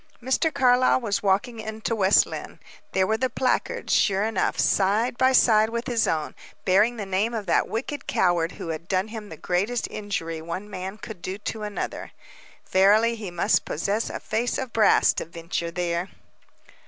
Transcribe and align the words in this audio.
Mr. 0.19 0.51
Carlyle 0.51 0.99
was 0.99 1.21
walking 1.21 1.59
into 1.59 1.95
West 1.95 2.25
Lynne. 2.25 2.59
There 2.91 3.05
were 3.05 3.17
the 3.19 3.29
placards, 3.29 3.93
sure 3.93 4.23
enough, 4.23 4.57
side 4.57 5.15
by 5.15 5.31
side 5.31 5.69
with 5.69 5.85
his 5.85 6.07
own, 6.07 6.33
bearing 6.65 6.95
the 6.97 7.05
name 7.05 7.35
of 7.35 7.45
that 7.45 7.67
wicked 7.67 8.07
coward 8.07 8.53
who 8.53 8.69
had 8.69 8.87
done 8.87 9.09
him 9.09 9.29
the 9.29 9.37
greatest 9.37 9.87
injury 9.91 10.41
one 10.41 10.67
man 10.71 10.97
can 10.97 11.21
do 11.21 11.37
to 11.37 11.61
another. 11.61 12.13
Verily, 12.71 13.13
he 13.13 13.29
must 13.29 13.63
possess 13.63 14.09
a 14.09 14.19
face 14.19 14.57
of 14.57 14.73
brass 14.73 15.13
to 15.13 15.23
venture 15.25 15.69
there. 15.69 16.09